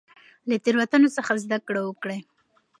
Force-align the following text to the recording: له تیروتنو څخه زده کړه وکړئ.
له 0.49 0.55
تیروتنو 0.63 1.07
څخه 1.17 1.31
زده 1.43 1.57
کړه 1.67 1.81
وکړئ. 1.83 2.19